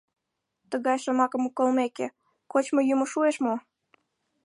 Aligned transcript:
Тыгай 0.69 0.97
шомакым 1.03 1.43
колмеке, 1.57 2.07
кочмо-йӱмӧ 2.51 3.05
шуэш 3.11 3.35
мо? 3.45 3.55